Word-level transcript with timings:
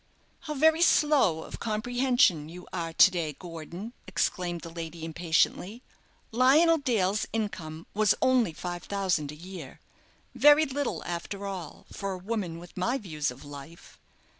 "How 0.39 0.55
very 0.55 0.81
slow 0.81 1.43
of 1.43 1.59
comprehension 1.59 2.49
you 2.49 2.67
are 2.73 2.91
to 2.91 3.11
day, 3.11 3.33
Gordon!" 3.37 3.93
exclaimed 4.07 4.61
the 4.61 4.71
lady, 4.71 5.05
impatiently; 5.05 5.83
"Lionel 6.31 6.79
Dale's 6.79 7.27
income 7.31 7.85
was 7.93 8.15
only 8.19 8.51
five 8.51 8.81
thousand 8.81 9.31
a 9.31 9.35
year 9.35 9.79
very 10.33 10.65
little, 10.65 11.03
after 11.03 11.45
all, 11.45 11.85
for 11.93 12.13
a 12.13 12.17
woman 12.17 12.57
with 12.57 12.75
my 12.77 12.97
views 12.97 13.29
of 13.29 13.45
life." 13.45 13.99